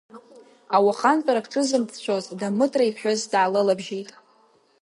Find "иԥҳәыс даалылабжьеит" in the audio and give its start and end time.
2.85-4.09